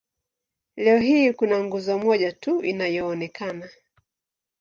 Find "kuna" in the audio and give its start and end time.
1.33-1.63